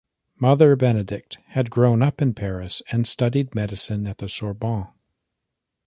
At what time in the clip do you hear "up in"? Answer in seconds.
2.01-2.33